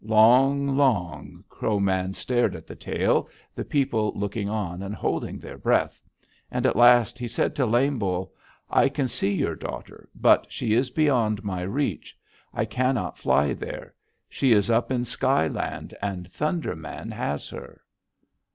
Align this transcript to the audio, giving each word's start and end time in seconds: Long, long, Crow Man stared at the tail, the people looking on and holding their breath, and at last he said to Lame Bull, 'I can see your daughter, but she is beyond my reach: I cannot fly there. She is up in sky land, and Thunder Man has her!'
Long, 0.03 0.75
long, 0.75 1.43
Crow 1.47 1.79
Man 1.79 2.13
stared 2.15 2.55
at 2.55 2.65
the 2.65 2.75
tail, 2.75 3.29
the 3.53 3.63
people 3.63 4.11
looking 4.15 4.49
on 4.49 4.81
and 4.81 4.95
holding 4.95 5.37
their 5.37 5.59
breath, 5.59 6.01
and 6.49 6.65
at 6.65 6.75
last 6.75 7.19
he 7.19 7.27
said 7.27 7.53
to 7.53 7.67
Lame 7.67 7.99
Bull, 7.99 8.33
'I 8.71 8.89
can 8.89 9.07
see 9.07 9.31
your 9.31 9.53
daughter, 9.55 10.09
but 10.15 10.47
she 10.51 10.73
is 10.73 10.89
beyond 10.89 11.43
my 11.43 11.61
reach: 11.61 12.17
I 12.51 12.65
cannot 12.65 13.19
fly 13.19 13.53
there. 13.53 13.93
She 14.27 14.53
is 14.53 14.71
up 14.71 14.89
in 14.91 15.05
sky 15.05 15.47
land, 15.47 15.93
and 16.01 16.27
Thunder 16.31 16.75
Man 16.75 17.11
has 17.11 17.47
her!' 17.49 17.81